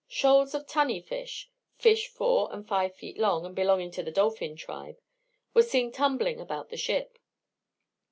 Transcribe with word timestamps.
Shoals 0.07 0.55
of 0.55 0.65
tunny 0.65 0.99
fish, 0.99 1.51
(fish 1.77 2.07
four 2.07 2.51
and 2.51 2.67
five 2.67 2.95
feet 2.95 3.19
long, 3.19 3.45
and 3.45 3.55
belonging 3.55 3.91
to 3.91 4.01
the 4.01 4.09
dolphin 4.11 4.55
tribe,) 4.55 4.99
were 5.53 5.61
seen 5.61 5.91
tumbling 5.91 6.39
about 6.39 6.69
the 6.69 6.77
ship. 6.77 7.19